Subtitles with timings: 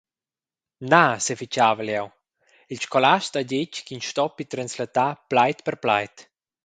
[0.91, 2.07] «Na», sefitgavel jeu,
[2.71, 6.15] «il scolast ha detg ch’ins stoppi translatar plaid per plaid.